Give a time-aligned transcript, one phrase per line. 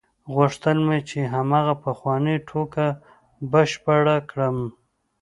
[0.35, 2.85] غوښتل مې چې هماغه پخوانۍ ټوکه
[3.51, 4.57] بشپړه کړم.